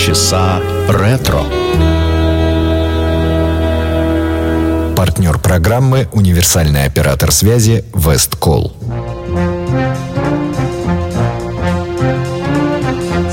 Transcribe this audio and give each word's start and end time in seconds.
Полчаса 0.00 0.62
ретро. 0.88 1.42
Партнер 4.96 5.38
программы 5.38 6.08
«Универсальный 6.12 6.86
оператор 6.86 7.30
связи 7.30 7.84
Весткол». 7.92 8.72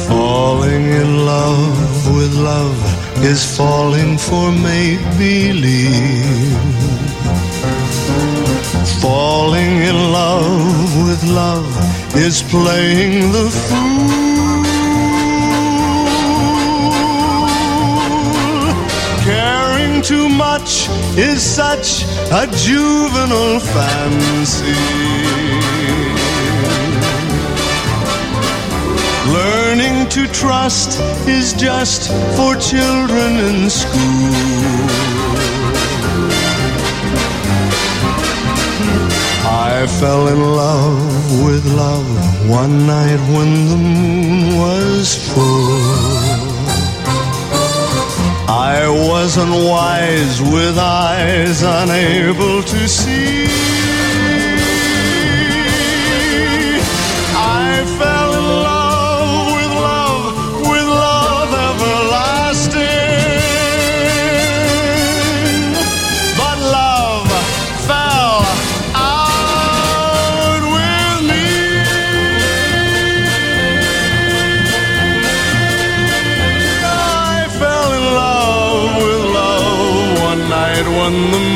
Falling 0.09 0.89
in 0.91 1.25
love 1.25 2.09
with 2.13 2.35
love 2.35 2.75
is 3.23 3.41
falling 3.57 4.18
for 4.18 4.52
make-believe. 4.52 5.63
Falling 9.02 9.84
in 9.84 10.11
love 10.11 10.97
with 11.07 11.23
love 11.29 11.65
is 12.13 12.41
playing 12.41 13.31
the 13.31 13.49
fool. 13.49 14.27
Too 20.07 20.29
much 20.29 20.88
is 21.17 21.43
such 21.43 22.03
a 22.31 22.48
juvenile 22.55 23.59
fancy. 23.59 24.71
Learning 29.38 30.07
to 30.07 30.25
trust 30.27 31.01
is 31.27 31.51
just 31.51 32.09
for 32.38 32.55
children 32.55 33.31
in 33.49 33.70
school. 33.70 34.31
I 39.43 39.85
fell 39.99 40.29
in 40.29 40.39
love 40.39 41.43
with 41.43 41.65
love 41.65 42.07
one 42.49 42.87
night 42.87 43.20
when 43.35 43.49
the 43.67 43.76
moon 43.76 44.57
was 44.57 45.34
full. 45.34 46.16
I 48.49 48.87
wasn't 48.87 49.51
wise 49.51 50.41
with 50.41 50.77
eyes 50.77 51.62
unable 51.62 52.63
to 52.63 52.87
see. 52.87 53.46
Hanım 81.08 81.47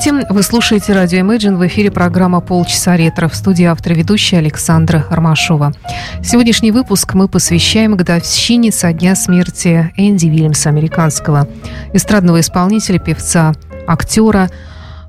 Здравствуйте, 0.00 0.32
вы 0.32 0.42
слушаете 0.42 0.92
радио 0.94 1.18
Imagine 1.18 1.56
в 1.56 1.66
эфире 1.66 1.90
программа 1.90 2.40
«Полчаса 2.40 2.96
ретро» 2.96 3.28
в 3.28 3.34
студии 3.34 3.66
автор 3.66 3.92
ведущая 3.92 4.38
Александра 4.38 5.04
Ромашова. 5.10 5.74
Сегодняшний 6.22 6.72
выпуск 6.72 7.12
мы 7.12 7.28
посвящаем 7.28 7.96
годовщине 7.96 8.72
со 8.72 8.94
дня 8.94 9.14
смерти 9.14 9.92
Энди 9.98 10.24
Вильямса, 10.24 10.70
американского 10.70 11.46
эстрадного 11.92 12.40
исполнителя, 12.40 12.98
певца, 12.98 13.52
актера. 13.86 14.48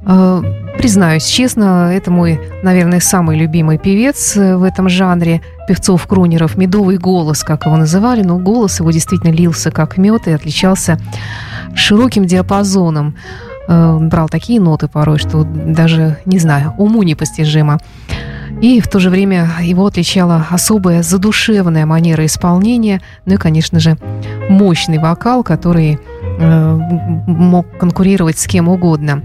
Э, 0.05 0.41
Признаюсь 0.77 1.25
честно, 1.25 1.91
это 1.93 2.11
мой, 2.11 2.39
наверное, 2.63 2.99
самый 2.99 3.37
любимый 3.37 3.77
певец 3.77 4.35
э, 4.35 4.57
в 4.57 4.63
этом 4.63 4.89
жанре 4.89 5.41
певцов-крунеров. 5.67 6.57
Медовый 6.57 6.97
голос, 6.97 7.43
как 7.43 7.65
его 7.65 7.77
называли, 7.77 8.23
но 8.23 8.37
голос 8.39 8.79
его 8.79 8.91
действительно 8.91 9.31
лился 9.31 9.71
как 9.71 9.97
мед 9.97 10.27
и 10.27 10.31
отличался 10.31 10.99
широким 11.75 12.25
диапазоном. 12.25 13.15
Э, 13.67 13.97
брал 13.99 14.27
такие 14.29 14.59
ноты 14.59 14.87
порой, 14.87 15.17
что 15.17 15.43
даже, 15.43 16.17
не 16.25 16.39
знаю, 16.39 16.73
уму 16.77 17.03
непостижимо. 17.03 17.79
И 18.61 18.79
в 18.79 18.87
то 18.87 18.99
же 18.99 19.09
время 19.09 19.49
его 19.61 19.85
отличала 19.85 20.45
особая 20.49 21.03
задушевная 21.03 21.85
манера 21.85 22.25
исполнения, 22.25 23.01
ну 23.25 23.35
и, 23.35 23.37
конечно 23.37 23.79
же, 23.79 23.97
мощный 24.49 24.99
вокал, 24.99 25.43
который 25.43 25.99
э, 26.21 26.79
мог 27.27 27.65
конкурировать 27.77 28.37
с 28.37 28.47
кем 28.47 28.67
угодно. 28.67 29.23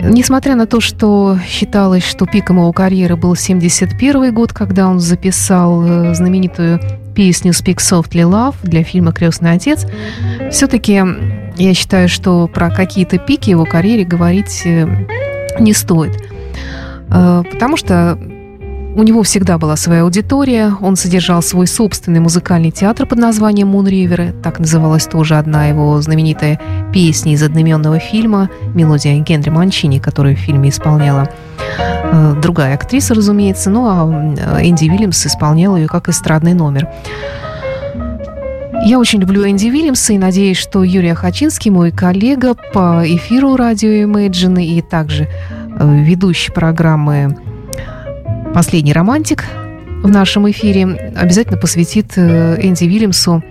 Несмотря 0.00 0.54
на 0.54 0.66
то, 0.66 0.80
что 0.80 1.38
считалось, 1.46 2.04
что 2.04 2.26
пиком 2.26 2.58
его 2.58 2.72
карьеры 2.72 3.16
был 3.16 3.34
71 3.34 4.34
год, 4.34 4.52
когда 4.52 4.88
он 4.88 5.00
записал 5.00 5.84
э, 5.84 6.14
знаменитую 6.14 6.80
песню 7.14 7.52
«Speak 7.52 7.76
Softly 7.76 8.22
Love» 8.22 8.56
для 8.62 8.84
фильма 8.84 9.12
«Крестный 9.12 9.52
отец», 9.52 9.86
все-таки 10.50 11.02
я 11.62 11.74
считаю, 11.74 12.08
что 12.08 12.48
про 12.48 12.70
какие-то 12.70 13.18
пики 13.18 13.50
его 13.50 13.64
карьере 13.64 14.04
говорить 14.04 14.62
э, 14.64 15.06
не 15.60 15.72
стоит. 15.72 16.16
Э, 17.08 17.42
Потому 17.50 17.76
что 17.76 18.18
у 18.94 19.02
него 19.02 19.22
всегда 19.22 19.56
была 19.56 19.76
своя 19.76 20.02
аудитория, 20.02 20.74
он 20.80 20.96
содержал 20.96 21.40
свой 21.40 21.66
собственный 21.66 22.20
музыкальный 22.20 22.70
театр 22.70 23.06
под 23.06 23.18
названием 23.18 23.74
Moon 23.74 23.86
River, 23.86 24.38
так 24.42 24.58
называлась 24.58 25.06
тоже 25.06 25.38
одна 25.38 25.66
его 25.66 26.00
знаменитая 26.02 26.60
песня 26.92 27.32
из 27.32 27.42
одноименного 27.42 27.98
фильма, 27.98 28.50
мелодия 28.74 29.18
Генри 29.18 29.48
Манчини, 29.48 29.98
которую 29.98 30.36
в 30.36 30.40
фильме 30.40 30.68
исполняла 30.68 31.30
э, 31.78 32.34
другая 32.42 32.74
актриса, 32.74 33.14
разумеется, 33.14 33.70
ну 33.70 33.86
а 33.86 34.60
Энди 34.62 34.84
Вильямс 34.84 35.24
исполнял 35.26 35.76
ее 35.76 35.88
как 35.88 36.08
эстрадный 36.08 36.52
номер. 36.52 36.88
Я 38.84 38.98
очень 38.98 39.20
люблю 39.20 39.48
Энди 39.48 39.68
Вильямса 39.68 40.12
и 40.12 40.18
надеюсь, 40.18 40.56
что 40.56 40.82
Юрий 40.82 41.10
Ахачинский, 41.10 41.70
мой 41.70 41.92
коллега 41.92 42.54
по 42.54 43.02
эфиру 43.04 43.54
радио 43.54 43.88
Imagine 43.88 44.60
и 44.60 44.82
также 44.82 45.28
э, 45.78 46.02
ведущий 46.02 46.50
программы 46.50 47.38
«Последний 48.52 48.92
романтик» 48.92 49.44
в 50.02 50.08
нашем 50.08 50.50
эфире 50.50 51.14
обязательно 51.16 51.58
посвятит 51.58 52.14
э, 52.16 52.58
Энди 52.60 52.84
Вильямсу 52.84 53.44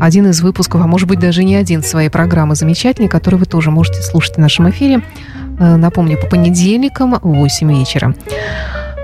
один 0.00 0.28
из 0.28 0.40
выпусков, 0.40 0.80
а 0.80 0.86
может 0.86 1.08
быть 1.08 1.18
даже 1.18 1.42
не 1.42 1.56
один 1.56 1.82
своей 1.82 2.08
программы 2.08 2.54
замечательной, 2.54 3.08
который 3.08 3.40
вы 3.40 3.46
тоже 3.46 3.72
можете 3.72 4.02
слушать 4.02 4.36
в 4.36 4.38
нашем 4.38 4.70
эфире. 4.70 5.02
Э, 5.58 5.74
Напомню, 5.74 6.16
по 6.16 6.28
понедельникам 6.28 7.18
в 7.20 7.34
8 7.34 7.76
вечера. 7.76 8.14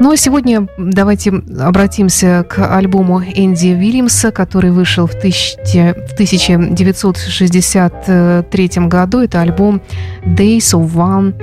Ну 0.01 0.11
а 0.11 0.17
сегодня 0.17 0.67
давайте 0.79 1.31
обратимся 1.61 2.45
к 2.49 2.59
альбому 2.77 3.23
Энди 3.23 3.69
Вильямса, 3.69 4.33
который 4.33 4.71
вышел 4.73 5.07
в, 5.07 5.13
тысяча- 5.15 5.95
в 6.09 6.13
1963 6.15 8.71
году. 8.89 9.21
Это 9.21 9.41
альбом 9.43 9.81
Days 10.25 10.73
of 10.75 10.93
One 10.95 11.35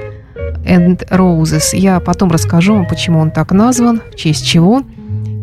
and 0.66 1.08
Roses. 1.10 1.76
Я 1.76 2.00
потом 2.00 2.32
расскажу 2.32 2.74
вам, 2.76 2.86
почему 2.86 3.20
он 3.20 3.32
так 3.32 3.52
назван, 3.52 4.02
в 4.12 4.16
честь 4.16 4.46
чего. 4.46 4.84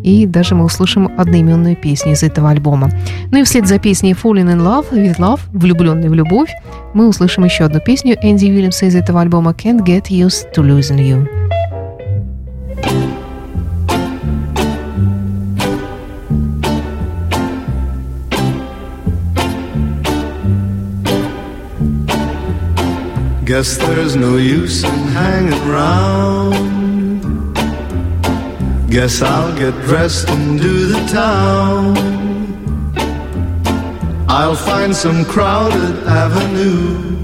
И 0.03 0.25
даже 0.27 0.53
мы 0.55 0.63
услышим 0.65 1.09
одноименную 1.17 1.75
песню 1.75 2.11
из 2.13 2.21
этого 2.23 2.49
альбома. 2.51 2.89
Ну 3.31 3.39
и 3.39 3.43
вслед 3.43 3.67
за 3.67 3.79
песней 3.79 4.13
Falling 4.13 4.53
in 4.53 4.59
Love 4.61 4.85
with 4.91 5.17
Love, 5.17 5.39
влюбленный 5.51 6.07
в 6.09 6.13
любовь, 6.13 6.49
мы 6.93 7.07
услышим 7.07 7.43
еще 7.45 7.63
одну 7.65 7.79
песню 7.81 8.15
Энди 8.21 8.45
Уильямса 8.45 8.85
из 8.85 8.95
этого 8.95 9.19
альбома 9.21 9.51
Can't 9.51 9.83
Get 9.83 10.03
Used 10.09 10.53
to 10.55 10.63
Losing 10.63 10.99
You. 10.99 11.27
Guess 23.47 23.77
there's 23.77 24.17
no 24.17 24.35
use 24.35 24.83
in 24.83 24.99
hanging 25.15 25.53
around. 25.69 26.51
Guess 28.89 29.21
I'll 29.21 29.57
get 29.57 29.73
dressed 29.85 30.29
and 30.29 30.59
do 30.59 30.87
the 30.87 30.99
town. 31.07 31.95
I'll 34.27 34.57
find 34.57 34.93
some 34.93 35.23
crowded 35.23 35.95
avenue 36.05 37.17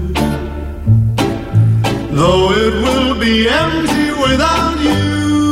though 2.16 2.52
it 2.52 2.72
will 2.72 3.20
be 3.20 3.46
empty 3.46 4.10
without 4.26 4.78
you. 4.80 5.50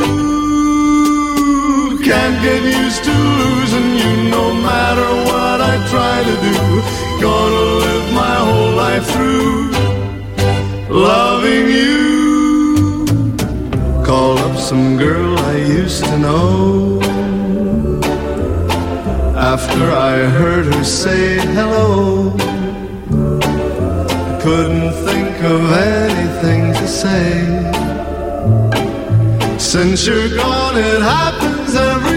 Can't 2.03 2.43
get 2.43 2.63
used 2.63 3.05
to 3.05 3.15
losing 3.43 3.91
you 4.01 4.31
no 4.31 4.55
matter 4.55 5.09
what 5.29 5.61
I 5.61 5.75
try 5.93 6.23
to 6.31 6.35
do. 6.49 6.57
Gonna 7.21 7.65
live 7.85 8.13
my 8.15 8.37
whole 8.47 8.73
life 8.75 9.07
through 9.11 9.72
loving 11.03 11.67
you. 11.69 13.05
Call 14.05 14.39
up 14.39 14.57
some 14.59 14.97
girl 14.97 15.39
I 15.39 15.57
used 15.57 16.05
to 16.05 16.19
know. 16.19 17.01
After 19.55 19.83
I 20.13 20.15
heard 20.39 20.67
her 20.73 20.85
say 20.85 21.25
hello, 21.57 22.31
couldn't 24.45 24.93
think 25.07 25.35
of 25.55 25.63
anything 25.99 26.63
to 26.81 26.87
say. 27.03 27.29
Since 29.59 30.07
you're 30.07 30.35
gone, 30.37 30.77
it 30.77 31.03
happens 31.03 31.75
every 31.75 32.12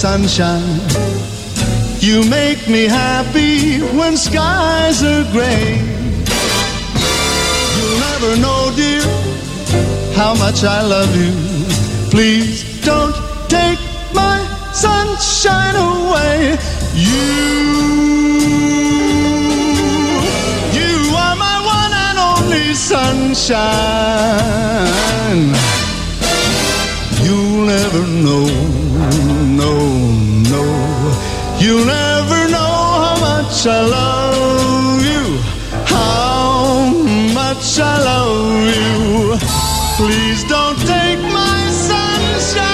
sunshine. 0.00 0.80
You 1.98 2.24
make 2.30 2.66
me 2.70 2.84
happy 2.84 3.80
when 3.98 4.16
skies 4.16 5.02
are 5.02 5.24
gray. 5.30 5.76
You'll 7.76 8.00
never 8.08 8.32
know, 8.40 8.72
dear, 8.80 9.04
how 10.16 10.32
much 10.36 10.64
I 10.64 10.80
love 10.80 11.14
you. 11.14 11.34
Please 12.10 12.64
don't 12.82 13.14
take 13.50 13.78
my 14.14 14.38
sunshine 14.72 15.76
away. 15.76 16.56
You, 16.94 17.28
you 20.80 20.96
are 21.24 21.36
my 21.36 21.56
one 21.76 21.92
and 22.06 22.18
only 22.30 22.72
sunshine. 22.72 23.60
You'll 27.22 27.66
never 27.66 28.02
know, 28.24 28.48
much 33.60 33.66
I 33.66 33.82
love 33.84 35.02
you, 35.04 35.38
how 35.84 36.88
much 37.34 37.78
I 37.78 37.98
love 38.10 38.64
you. 38.74 39.36
Please 39.98 40.44
don't 40.44 40.78
take 40.78 41.20
my 41.20 41.68
sunshine 41.68 42.68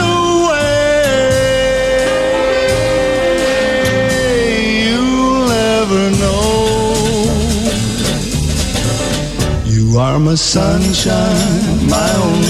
away. 0.00 0.52
You'll 4.84 5.48
never 5.48 6.10
know. 6.20 6.52
You 9.64 9.98
are 9.98 10.18
my 10.18 10.34
sunshine, 10.34 11.61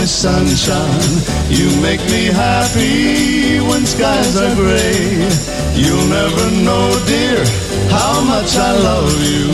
only 0.02 0.08
sunshine. 0.08 1.22
You 1.48 1.68
make 1.80 2.00
me 2.10 2.26
happy 2.26 3.60
when 3.60 3.86
skies 3.86 4.36
are 4.36 4.54
gray. 4.54 5.28
You'll 5.74 6.08
never 6.08 6.50
know, 6.64 6.90
dear, 7.06 7.44
how 7.90 8.22
much 8.24 8.56
I 8.56 8.72
love 8.82 9.14
you. 9.22 9.46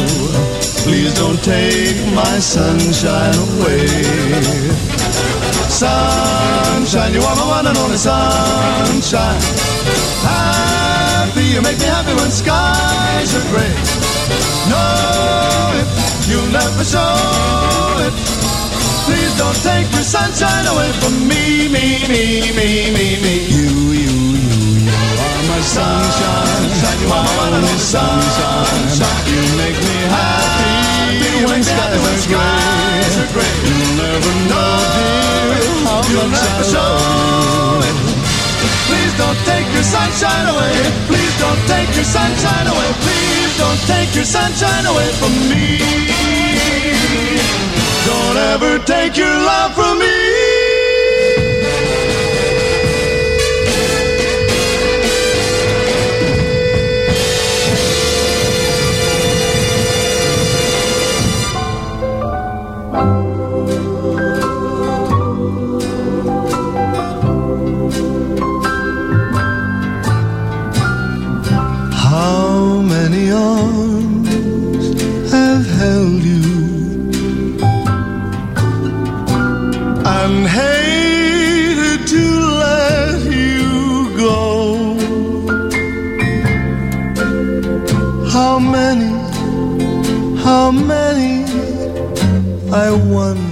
Please 0.85 1.13
don't 1.15 1.43
take 1.43 2.01
my 2.15 2.39
sunshine 2.41 3.35
away. 3.35 3.89
Sunshine, 5.69 7.13
you 7.13 7.21
are 7.21 7.37
my 7.37 7.47
one 7.49 7.67
and 7.67 7.79
only 7.79 7.99
sunshine. 7.99 9.41
Happy, 10.25 11.45
you 11.45 11.61
make 11.63 11.79
me 11.79 11.87
happy 11.87 12.15
when 12.15 12.31
skies 12.31 13.35
are 13.37 13.47
gray. 13.53 13.75
Know 14.71 15.81
it, 15.81 15.89
you'll 16.29 16.53
never 16.53 16.85
show 16.85 18.07
it. 18.07 18.38
Please 19.09 19.33
don't 19.41 19.57
take 19.65 19.89
your 19.97 20.05
sunshine 20.05 20.67
away 20.69 20.91
from 21.01 21.15
me, 21.27 21.69
me, 21.73 22.05
me, 22.13 22.53
me, 22.53 22.69
me, 22.93 23.07
me. 23.25 23.35
You, 23.49 23.69
you, 23.97 24.13
you, 24.37 24.61
you 24.85 24.93
are 24.93 25.43
my 25.49 25.61
sunshine. 25.65 26.69
You 27.01 27.09
are 27.09 27.25
my 27.25 27.57
only 27.57 27.79
sunshine. 27.81 28.69
You 29.33 29.41
make 29.57 29.79
me 29.81 29.99
happy 30.13 31.45
when 31.49 31.63
skies 31.65 33.15
are 33.17 33.31
gray. 33.33 33.55
You'll 33.65 33.97
never 33.97 34.33
know, 34.53 34.77
dear, 34.93 35.57
how 35.89 36.01
much 36.05 36.37
I 36.37 36.61
love 36.77 37.85
you. 37.89 37.97
Please 38.89 39.15
don't 39.17 39.41
take 39.49 39.69
your 39.73 39.85
sunshine 39.85 40.47
away. 40.53 40.77
Please 41.09 41.35
don't 41.41 41.63
take 41.67 41.91
your 41.97 42.05
sunshine 42.05 42.67
away. 42.69 42.89
Please 43.05 43.53
don't 43.57 43.81
take 43.89 44.15
your 44.15 44.25
sunshine 44.25 44.85
away 44.87 45.09
from 45.21 45.33
me. 45.49 45.81
Don't 48.09 48.39
ever 48.39 48.79
take 48.87 49.19
your 49.19 49.37
love 49.51 49.75
from 49.75 49.99
me. 49.99 50.28
And 80.11 80.47
hated 80.47 82.07
to 82.09 82.25
let 82.65 83.21
you 83.31 84.17
go? 84.17 84.39
How 88.35 88.59
many, 88.59 89.11
how 90.43 90.71
many, 90.71 91.45
I 92.73 92.91
wonder. 92.91 93.48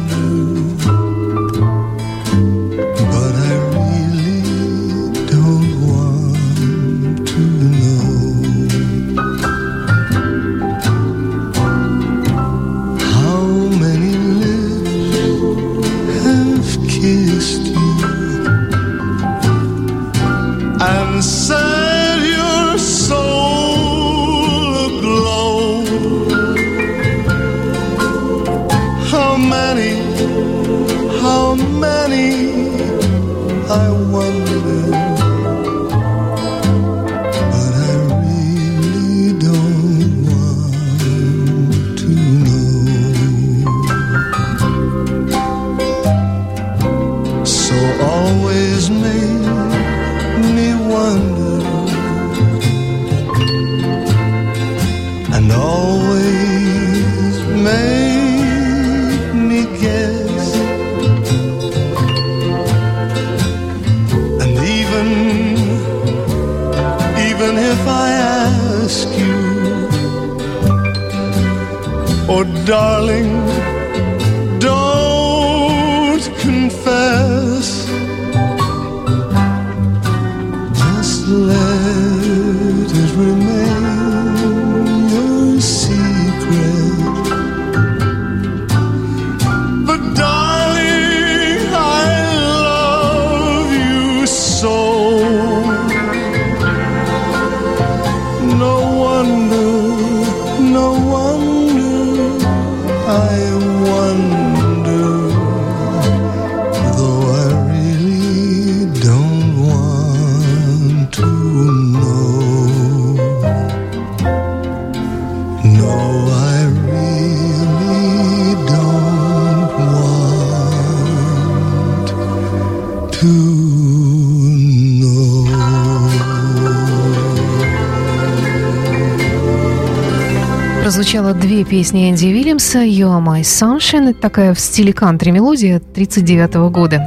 Песни 131.68 132.10
Энди 132.10 132.26
Уильямса 132.26 132.84
«You 132.84 133.08
are 133.08 133.20
my 133.20 133.40
sunshine». 133.40 134.14
Такая 134.14 134.54
в 134.54 134.60
стиле 134.60 134.92
кантри 134.92 135.32
мелодия 135.32 135.78
1939 135.78 136.54
года. 136.70 137.02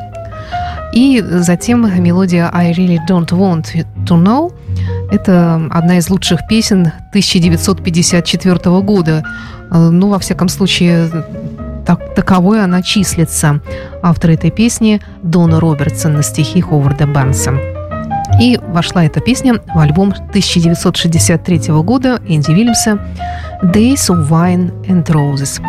И 0.94 1.24
затем 1.26 1.88
мелодия 2.04 2.50
«I 2.54 2.74
really 2.74 2.98
don't 3.10 3.30
want 3.30 3.68
to 4.06 4.22
know». 4.22 4.54
Это 5.12 5.66
одна 5.72 5.98
из 5.98 6.10
лучших 6.10 6.42
песен 6.50 6.92
1954 7.12 8.82
года. 8.82 9.24
Ну, 9.72 10.10
во 10.10 10.20
всяком 10.20 10.50
случае, 10.50 11.10
так, 11.86 12.14
таковой 12.14 12.62
она 12.62 12.82
числится. 12.82 13.62
Автор 14.04 14.32
этой 14.32 14.52
песни 14.52 15.02
Дона 15.24 15.62
Робертсон 15.62 16.16
на 16.16 16.22
стихи 16.22 16.60
Ховарда 16.60 17.08
Банса. 17.08 17.79
И 18.40 18.58
вошла 18.58 19.04
эта 19.04 19.20
песня 19.20 19.56
в 19.74 19.78
альбом 19.78 20.10
1963 20.12 21.60
года 21.84 22.22
Энди 22.26 22.52
Вильямса 22.52 23.00
«Days 23.62 24.10
of 24.10 24.30
Wine 24.30 24.72
and 24.88 25.06
Roses». 25.08 25.62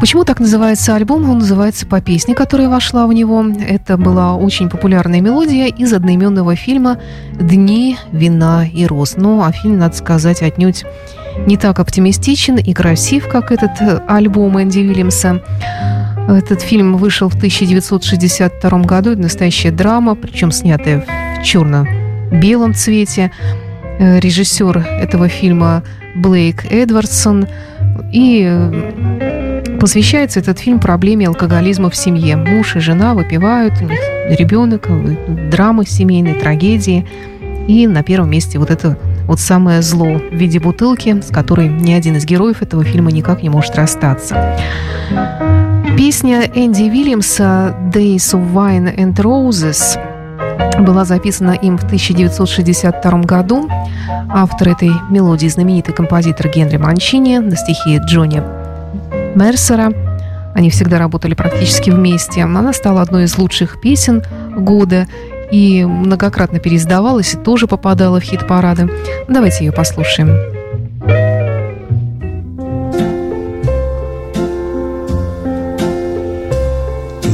Почему 0.00 0.24
так 0.24 0.40
называется 0.40 0.94
альбом? 0.94 1.28
Он 1.28 1.38
называется 1.38 1.86
по 1.86 2.00
песне, 2.00 2.34
которая 2.34 2.68
вошла 2.68 3.06
в 3.06 3.12
него. 3.12 3.44
Это 3.68 3.98
была 3.98 4.34
очень 4.34 4.70
популярная 4.70 5.20
мелодия 5.20 5.66
из 5.66 5.92
одноименного 5.92 6.56
фильма 6.56 6.98
«Дни, 7.34 7.98
вина 8.12 8.66
и 8.66 8.86
роз». 8.86 9.16
Ну, 9.16 9.42
а 9.42 9.52
фильм, 9.52 9.78
надо 9.78 9.96
сказать, 9.96 10.42
отнюдь 10.42 10.84
не 11.46 11.58
так 11.58 11.78
оптимистичен 11.78 12.56
и 12.56 12.72
красив, 12.72 13.28
как 13.28 13.52
этот 13.52 14.02
альбом 14.08 14.60
Энди 14.60 14.78
Уильямса. 14.78 15.42
Этот 16.28 16.62
фильм 16.62 16.96
вышел 16.96 17.28
в 17.28 17.36
1962 17.36 18.78
году. 18.80 19.12
Это 19.12 19.20
настоящая 19.20 19.70
драма, 19.70 20.14
причем 20.14 20.50
снятая 20.50 21.02
в 21.02 21.42
черно-белом 22.30 22.74
цвете. 22.74 23.30
Режиссер 23.98 24.78
этого 24.78 25.28
фильма 25.28 25.82
Блейк 26.14 26.64
Эдвардсон. 26.70 27.46
И 28.12 28.50
посвящается 29.80 30.40
этот 30.40 30.58
фильм 30.58 30.80
проблеме 30.80 31.28
алкоголизма 31.28 31.90
в 31.90 31.96
семье. 31.96 32.36
Муж 32.36 32.76
и 32.76 32.80
жена 32.80 33.14
выпивают, 33.14 33.74
ребенок, 33.80 34.88
драмы 35.50 35.86
семейные, 35.86 36.34
трагедии. 36.34 37.06
И 37.68 37.86
на 37.86 38.02
первом 38.02 38.30
месте 38.30 38.58
вот 38.58 38.70
это 38.70 38.96
вот 39.26 39.40
самое 39.40 39.82
зло 39.82 40.20
в 40.30 40.34
виде 40.34 40.60
бутылки, 40.60 41.20
с 41.20 41.32
которой 41.32 41.68
ни 41.68 41.92
один 41.92 42.16
из 42.16 42.24
героев 42.24 42.62
этого 42.62 42.84
фильма 42.84 43.10
никак 43.10 43.42
не 43.42 43.48
может 43.48 43.74
расстаться. 43.76 44.56
Песня 45.96 46.42
Энди 46.54 46.82
Вильямса 46.82 47.74
«Days 47.92 48.34
of 48.34 48.52
Wine 48.52 48.94
and 48.96 49.14
Roses» 49.16 49.98
была 50.80 51.04
записана 51.04 51.52
им 51.52 51.78
в 51.78 51.84
1962 51.84 53.20
году. 53.22 53.68
Автор 54.28 54.68
этой 54.68 54.90
мелодии 55.10 55.48
знаменитый 55.48 55.94
композитор 55.94 56.48
Генри 56.48 56.76
Манчини 56.76 57.38
на 57.38 57.56
стихи 57.56 57.98
Джонни 57.98 58.42
Мерсера. 59.34 59.92
Они 60.54 60.70
всегда 60.70 60.98
работали 60.98 61.34
практически 61.34 61.90
вместе. 61.90 62.42
Она 62.42 62.72
стала 62.72 63.02
одной 63.02 63.24
из 63.24 63.36
лучших 63.36 63.80
песен 63.80 64.22
года 64.56 65.06
и 65.50 65.84
многократно 65.84 66.58
переиздавалась 66.58 67.34
и 67.34 67.36
тоже 67.36 67.66
попадала 67.66 68.20
в 68.20 68.24
хит-парады. 68.24 68.90
Давайте 69.28 69.64
ее 69.66 69.72
послушаем. 69.72 70.30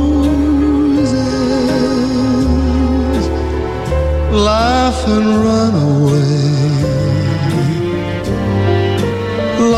laugh 4.48 5.00
and 5.16 5.30
run 5.46 5.74
away 5.90 6.40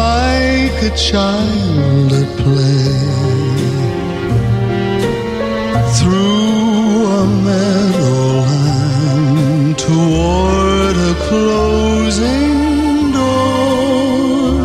like 0.01 0.77
a 0.89 0.91
child 1.09 2.09
at 2.21 2.29
play 2.43 2.99
through 5.97 7.05
a 7.21 7.23
meadowland 7.47 8.51
toward 9.87 10.95
a 11.11 11.13
closing 11.27 12.55
door, 13.17 14.61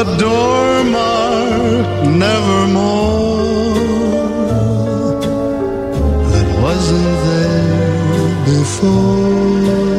a 0.00 0.02
door 0.18 0.61
nevermore 2.18 3.74
that 6.30 6.48
wasn't 6.62 7.16
there 7.26 8.44
before. 8.44 9.91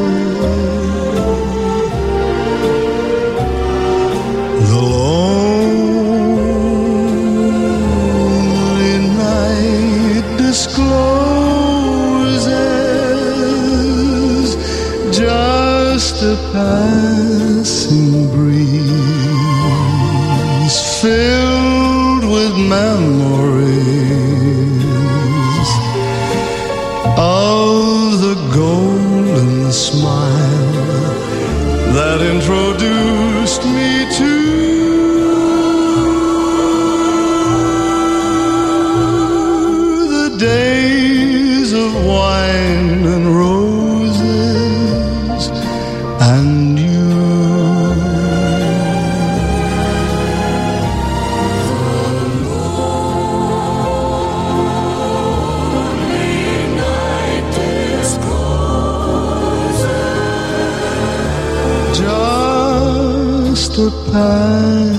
Just 64.14 64.93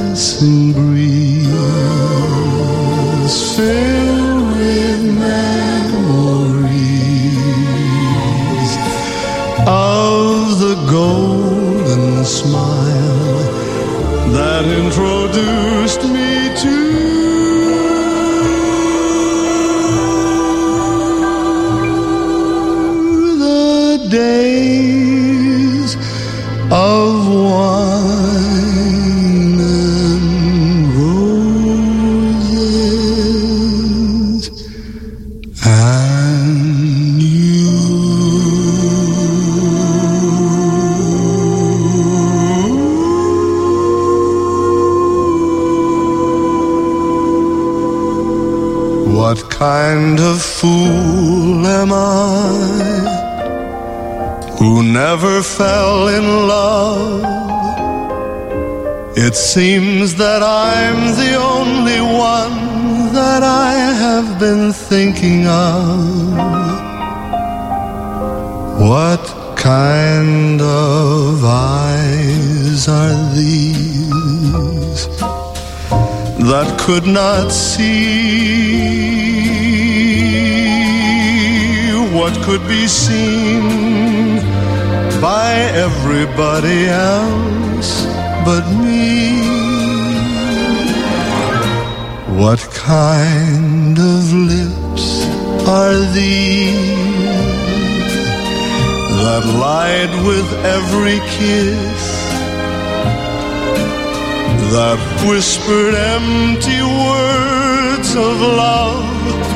kind 49.95 50.19
of 50.19 50.41
fool 50.41 51.65
am 51.65 51.91
I 51.93 53.07
who 54.57 54.83
never 54.83 55.41
fell 55.41 56.09
in 56.17 56.25
love? 56.53 57.23
It 59.25 59.35
seems 59.35 60.15
that 60.15 60.41
I'm 60.43 60.99
the 61.23 61.33
only 61.55 62.01
one 62.35 63.13
that 63.19 63.41
I 63.43 63.71
have 64.03 64.37
been 64.37 64.73
thinking 64.73 65.47
of. 65.47 65.89
What 68.91 69.25
kind 69.55 70.61
of 70.61 71.43
eyes 71.45 72.87
are 72.99 73.17
these 73.33 75.01
that 76.51 76.69
could 76.85 77.07
not 77.07 77.49
see 77.51 79.14
what 82.25 82.41
could 82.41 82.67
be 82.67 82.87
seen 82.87 84.39
by 85.21 85.51
everybody 85.85 86.87
else 86.87 87.91
but 88.47 88.65
me? 88.83 89.45
What 92.41 92.61
kind 92.73 93.95
of 93.95 94.23
lips 94.53 95.05
are 95.67 95.99
these 96.17 96.97
that 99.21 99.43
lied 99.67 100.13
with 100.29 100.49
every 100.77 101.19
kiss? 101.37 102.03
That 104.73 104.99
whispered 105.29 105.93
empty 106.15 106.81
words 107.05 108.09
of 108.15 108.35
love 108.63 109.54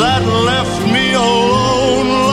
that 0.00 0.22
left 0.24 0.80
me 0.94 1.12
alone 1.12 2.29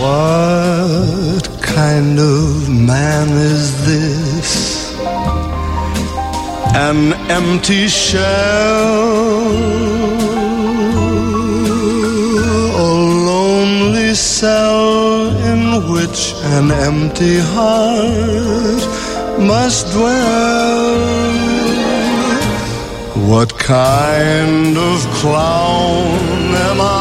What 0.00 1.44
kind 1.60 2.18
of 2.18 2.70
man 2.70 3.28
is 3.28 3.84
this? 3.84 4.50
An 6.74 7.12
empty 7.28 7.86
shell, 7.86 8.24
a 12.86 12.90
lonely 13.28 14.14
cell 14.14 15.36
in 15.52 15.60
which 15.92 16.32
an 16.56 16.70
empty 16.70 17.36
heart 17.52 18.82
must 19.38 19.92
dwell. 19.92 20.96
What 23.28 23.50
kind 23.58 24.78
of 24.78 24.98
clown 25.20 26.54
am 26.68 26.80
I? 26.80 26.99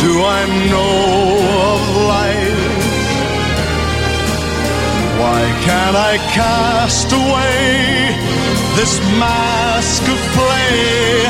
Do 0.00 0.12
I 0.22 0.46
know 0.70 0.94
of 1.74 1.80
life? 2.14 2.66
Why 5.20 5.42
can't 5.66 5.96
I 5.96 6.18
cast 6.38 7.12
away 7.12 8.14
this 8.78 9.00
mask 9.18 10.02
of 10.14 10.18
play 10.38 11.26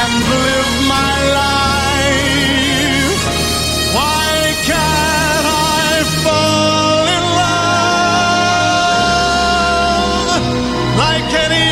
and 0.00 0.12
live 0.34 0.70
my 0.96 1.14
life? 1.42 3.22
Why 3.94 4.28
can't 4.70 5.46
I 5.46 6.02
fall 6.24 7.04
in 7.16 7.24
love 10.40 10.42
like 11.04 11.28
any 11.46 11.69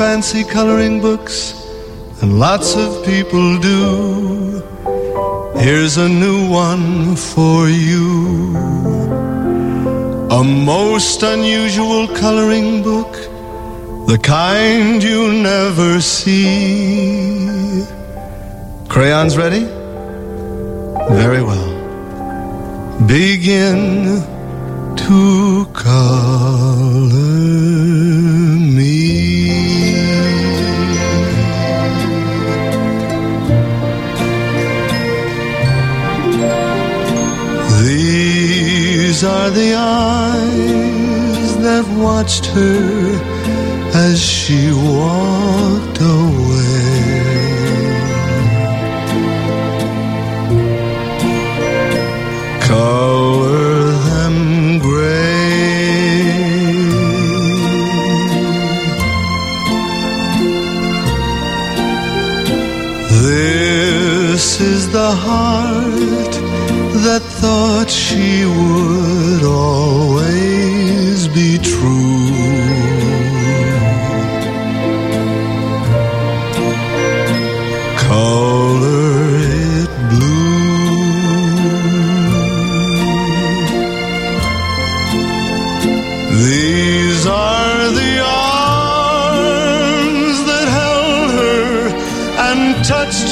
fancy 0.00 0.44
coloring 0.44 0.98
books, 0.98 1.36
and 2.22 2.38
lots 2.40 2.74
of 2.74 3.04
people 3.04 3.58
do. 3.58 4.62
Here's 5.58 5.98
a 5.98 6.08
new 6.08 6.48
one 6.48 7.16
for 7.16 7.68
you. 7.68 8.56
A 10.38 10.42
most 10.42 11.22
unusual 11.22 12.08
coloring 12.08 12.82
book, 12.82 13.12
the 14.06 14.18
kind 14.22 15.02
you 15.02 15.34
never 15.34 16.00
see. 16.00 17.84
Crayons 18.88 19.36
ready? 19.36 19.64
Very 21.22 21.42
well. 21.42 21.70
Begin 23.06 24.24
to 24.96 25.66
color 25.74 26.89
watched 42.30 42.46
her 42.46 42.89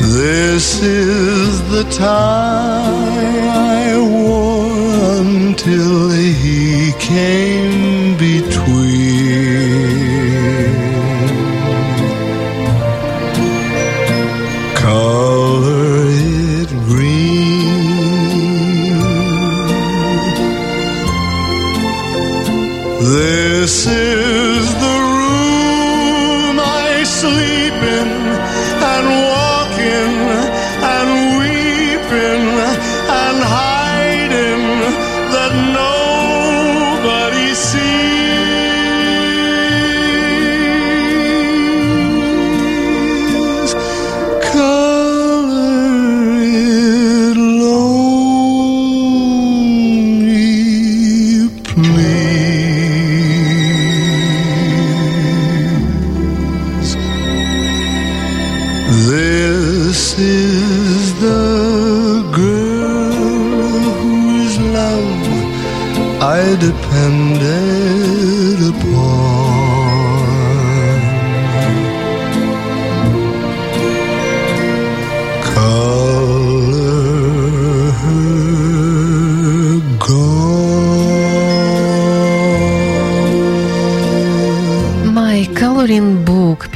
This 0.00 0.82
is 0.82 1.62
the 1.70 1.84
tie 1.90 2.77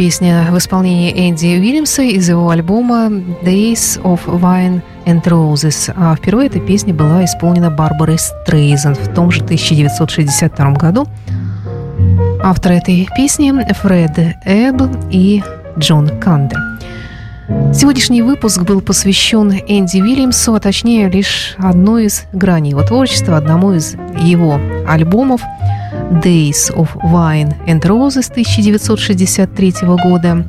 песня 0.02 0.48
в 0.50 0.58
исполнении 0.58 1.12
Энди 1.12 1.46
Уильямса 1.46 2.02
из 2.02 2.28
его 2.28 2.50
альбома 2.50 3.06
Days 3.44 4.02
of 4.02 4.18
Wine 4.26 4.82
and 5.06 5.22
Roses. 5.22 5.94
А 5.96 6.16
впервые 6.16 6.48
эта 6.48 6.58
песня 6.58 6.92
была 6.92 7.24
исполнена 7.24 7.70
Барбарой 7.70 8.18
Стрейзен 8.18 8.96
в 8.96 9.14
том 9.14 9.30
же 9.30 9.42
1962 9.44 10.72
году. 10.72 11.06
Авторы 12.42 12.78
этой 12.78 13.08
песни 13.16 13.52
Фред 13.74 14.18
Эбб 14.44 14.90
и 15.12 15.40
Джон 15.78 16.08
Канде. 16.18 16.56
Сегодняшний 17.72 18.22
выпуск 18.22 18.62
был 18.62 18.80
посвящен 18.80 19.52
Энди 19.52 20.00
Уильямсу, 20.00 20.54
а 20.54 20.58
точнее 20.58 21.10
лишь 21.10 21.54
одной 21.58 22.06
из 22.06 22.24
граней 22.32 22.70
его 22.70 22.82
творчества, 22.82 23.36
одному 23.36 23.72
из 23.72 23.94
его 24.18 24.58
альбомов 24.84 25.42
Days 26.20 26.70
of 26.74 26.88
Wine 27.02 27.54
and 27.66 27.80
Roses 27.80 28.30
1963 28.30 29.74
года. 29.82 30.44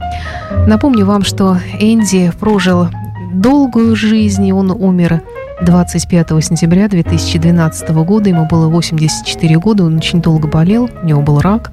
Напомню 0.68 1.06
вам, 1.06 1.24
что 1.24 1.58
Энди 1.80 2.32
прожил 2.40 2.90
долгую 3.34 3.96
жизнь, 3.96 4.46
и 4.46 4.52
он 4.52 4.72
умер 4.72 5.22
25 5.62 6.44
сентября 6.44 6.90
2012 6.90 7.90
года. 7.90 8.30
Ему 8.30 8.46
было 8.46 8.68
84 8.68 9.58
года, 9.60 9.86
он 9.86 9.98
очень 9.98 10.22
долго 10.22 10.48
болел, 10.48 10.90
у 11.02 11.06
него 11.06 11.22
был 11.22 11.40
рак. 11.40 11.72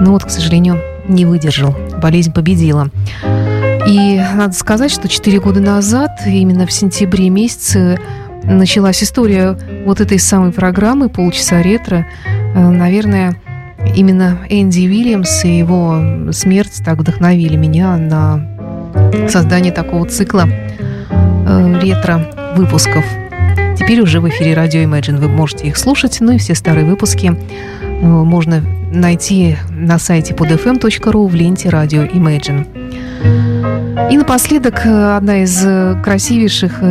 Но 0.00 0.12
вот, 0.12 0.24
к 0.24 0.30
сожалению, 0.30 0.80
не 1.06 1.24
выдержал, 1.24 1.74
болезнь 2.02 2.32
победила. 2.32 2.90
И 3.86 4.20
надо 4.34 4.52
сказать, 4.54 4.90
что 4.90 5.08
4 5.08 5.40
года 5.40 5.60
назад, 5.60 6.20
именно 6.26 6.66
в 6.66 6.72
сентябре 6.72 7.30
месяце, 7.30 7.98
началась 8.44 9.02
история 9.02 9.56
вот 9.86 10.00
этой 10.00 10.18
самой 10.18 10.52
программы 10.52 11.08
«Полчаса 11.08 11.62
ретро». 11.62 12.06
Э, 12.58 12.70
Наверное, 12.70 13.36
именно 13.94 14.38
Энди 14.48 14.80
Уильямс 14.80 15.44
и 15.44 15.58
его 15.58 16.32
смерть 16.32 16.82
так 16.84 16.98
вдохновили 16.98 17.56
меня 17.56 17.96
на 17.96 18.44
создание 19.28 19.72
такого 19.72 20.06
цикла 20.06 20.48
э, 20.48 21.80
ретро-выпусков. 21.80 23.04
Теперь 23.76 24.00
уже 24.00 24.20
в 24.20 24.28
эфире 24.28 24.54
радио 24.54 24.80
Imagine 24.80 25.18
вы 25.18 25.28
можете 25.28 25.68
их 25.68 25.76
слушать, 25.76 26.18
ну 26.20 26.32
и 26.32 26.38
все 26.38 26.54
старые 26.54 26.84
выпуски 26.84 27.32
э, 27.80 28.04
можно 28.04 28.62
найти 28.92 29.56
на 29.70 29.98
сайте 29.98 30.34
podfm.ru 30.34 31.28
в 31.28 31.34
ленте 31.34 31.68
радио 31.68 32.02
Imagine. 32.02 32.66
И 34.10 34.16
напоследок 34.16 34.80
одна 34.84 35.42
из 35.42 35.62
красивейших 36.02 36.82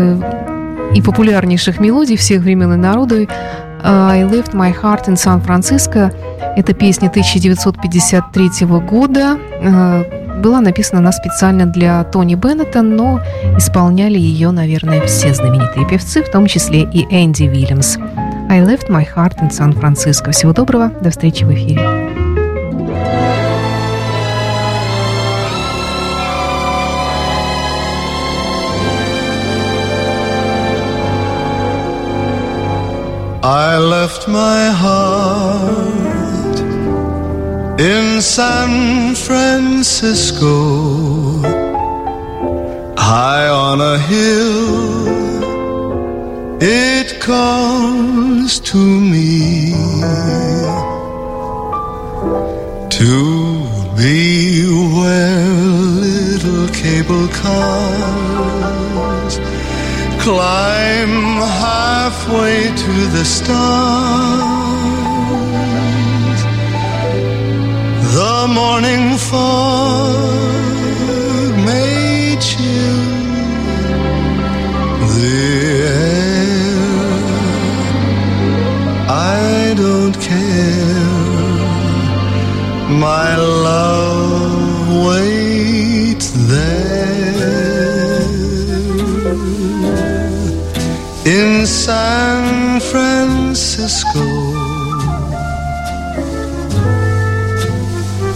и 0.94 1.02
популярнейших 1.02 1.80
мелодий 1.80 2.16
всех 2.16 2.42
времен 2.42 2.74
и 2.74 2.78
народов 2.78 3.28
«I 3.84 4.24
left 4.24 4.54
my 4.54 4.74
heart 4.74 5.08
in 5.08 5.16
San 5.16 5.44
Francisco». 5.46 6.12
Это 6.56 6.74
песня 6.74 7.10
1953 7.10 8.66
года. 8.66 9.38
Э, 9.62 10.04
Была 10.38 10.62
написана 10.62 11.00
она 11.00 11.12
специально 11.12 11.66
для 11.66 12.04
Тони 12.04 12.36
Беннета, 12.36 12.84
но 12.84 13.20
исполняли 13.58 14.20
ее, 14.20 14.52
наверное, 14.52 15.02
все 15.08 15.34
знаменитые 15.34 15.88
певцы, 15.88 16.22
в 16.22 16.30
том 16.30 16.46
числе 16.46 16.82
и 16.84 17.08
Энди 17.10 17.44
Уильямс. 17.44 17.98
«I 18.50 18.62
left 18.62 18.88
my 18.90 19.06
heart 19.16 19.36
in 19.42 19.50
San 19.50 19.74
Francisco». 19.74 20.32
Всего 20.32 20.54
доброго, 20.54 20.92
до 21.02 21.10
встречи 21.10 21.44
в 21.44 21.52
эфире. 21.52 21.97
I 33.50 33.78
left 33.78 34.28
my 34.28 34.72
heart 34.72 36.60
in 37.80 38.22
San 38.22 39.16
Francisco, 39.16 40.52
high 42.98 43.48
on 43.48 43.80
a 43.80 43.98
hill. 44.00 45.08
It 46.62 47.22
calls 47.22 48.60
to 48.72 48.78
me 48.78 49.72
to 53.00 53.64
be 53.96 54.68
where 54.94 55.48
little 56.04 56.68
cable 56.74 57.30
cars 57.30 58.57
climb 60.28 61.16
halfway 61.64 62.60
to 62.84 62.94
the 63.16 63.24
stars. 63.24 63.60
The 68.18 68.38
morning 68.60 69.06
fog 69.30 70.16
may 71.70 72.36
chill 72.48 73.04
the 75.16 75.38
air. 75.96 76.82
I 79.36 79.74
don't 79.84 80.16
care. 80.30 81.16
My 83.08 83.30
love 83.70 85.06
waits 85.08 86.30
there 86.52 87.67
in 91.28 91.66
San 91.66 92.80
Francisco. 92.80 94.24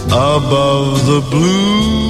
Above 0.08 1.06
the 1.06 1.22
blue 1.32 2.01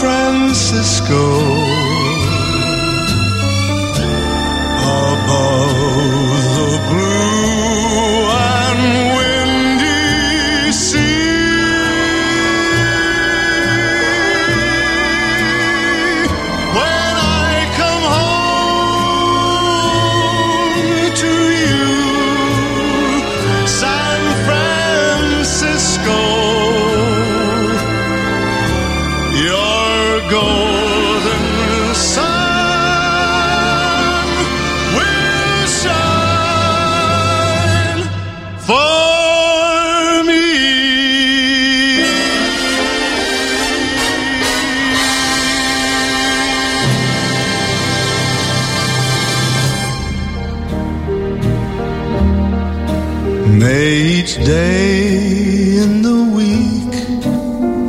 Francisco. 0.00 1.68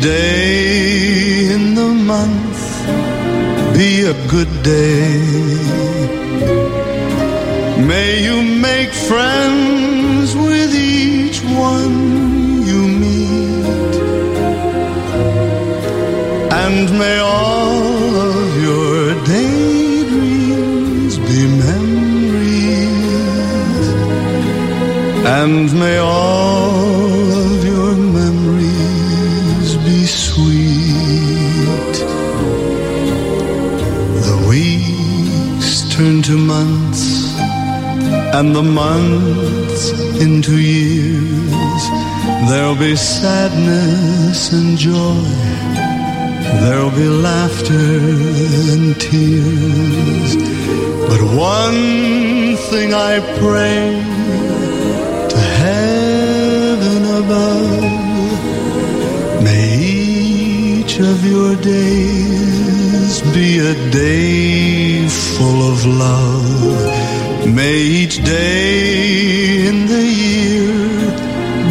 day 0.00 1.52
in 1.54 1.74
the 1.74 1.88
month 2.12 2.60
be 3.76 4.02
a 4.04 4.14
good 4.28 4.62
day. 4.62 5.20
May 7.86 8.22
you 8.24 8.42
make 8.42 8.92
friends 8.92 10.34
with 10.34 10.74
each 10.74 11.40
one 11.42 11.96
you 12.70 12.82
meet, 13.02 13.94
and 16.64 16.86
may 16.98 17.18
all 17.18 18.16
of 18.32 18.62
your 18.62 19.14
daydreams 19.34 21.14
be 21.18 21.40
memories, 21.66 23.06
and 25.40 25.66
may 25.78 25.98
all 25.98 27.29
turn 36.30 36.38
to 36.38 36.44
months, 36.44 37.34
and 38.34 38.54
the 38.54 38.62
months 38.62 39.90
into 40.20 40.58
years. 40.58 41.82
There'll 42.48 42.76
be 42.76 42.96
sadness 42.96 44.52
and 44.52 44.76
joy. 44.78 45.24
There'll 46.62 46.90
be 46.90 47.08
laughter 47.08 47.98
and 48.72 49.00
tears. 49.00 50.36
But 51.08 51.20
one 51.36 52.56
thing 52.70 52.94
I 52.94 53.20
pray 53.38 53.82
to 55.30 55.38
heaven 55.62 57.02
above. 57.22 57.92
May 59.42 59.78
each 59.78 60.98
of 61.00 61.24
your 61.24 61.56
days 61.56 62.39
be 63.18 63.58
a 63.58 63.74
day 63.90 65.08
full 65.08 65.60
of 65.72 65.84
love. 65.84 67.54
May 67.58 67.78
each 68.02 68.16
day 68.24 69.66
in 69.66 69.86
the 69.86 70.04
year 70.24 70.78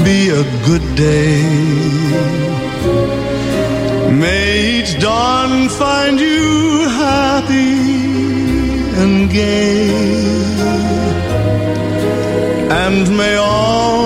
be 0.03 0.19
a 0.41 0.43
good 0.67 0.85
day. 0.95 1.41
May 4.23 4.79
each 4.79 4.99
dawn 4.99 5.69
find 5.69 6.19
you 6.19 6.89
happy 7.05 7.77
and 9.01 9.29
gay. 9.31 9.87
And 12.85 13.17
may 13.17 13.35
all 13.37 13.98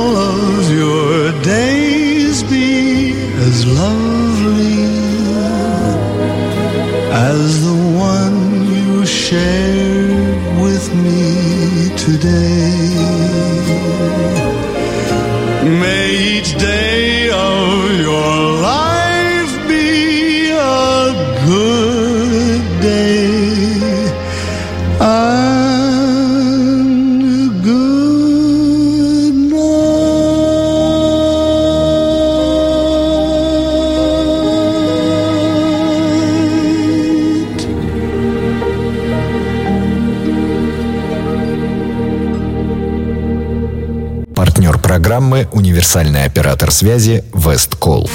универсальный 46.04 46.26
оператор 46.26 46.72
связи 46.72 47.24
Весткол. 47.34 48.10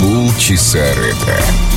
Полчаса 0.00 0.78
ретро. 0.78 1.73